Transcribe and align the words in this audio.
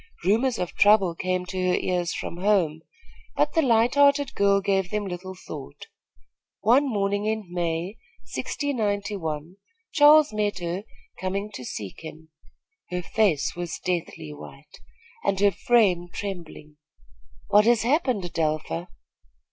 Rumors 0.23 0.57
of 0.57 0.73
trouble 0.73 1.13
came 1.13 1.45
to 1.45 1.67
her 1.67 1.75
ears 1.75 2.11
from 2.11 2.37
home; 2.37 2.81
but 3.35 3.53
the 3.53 3.61
light 3.61 3.93
hearted 3.93 4.33
girl 4.33 4.59
gave 4.59 4.89
them 4.89 5.05
little 5.05 5.35
thought. 5.35 5.85
One 6.61 6.89
morning 6.89 7.27
in 7.27 7.45
May, 7.53 7.97
1691, 8.35 9.57
Charles 9.91 10.33
met 10.33 10.57
her 10.57 10.85
coming 11.19 11.51
to 11.51 11.63
seek 11.63 12.01
him. 12.03 12.29
Her 12.89 13.03
face 13.03 13.55
was 13.55 13.77
deathly 13.77 14.33
white, 14.33 14.79
and 15.23 15.39
her 15.39 15.51
frame 15.51 16.09
trembling. 16.11 16.77
"What 17.49 17.65
has 17.65 17.83
happened, 17.83 18.23
Adelpha?" 18.25 18.87